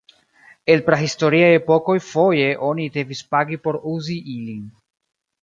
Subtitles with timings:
[0.75, 4.67] El prahistoriaj epokoj foje oni devis pagi por uzi ilin.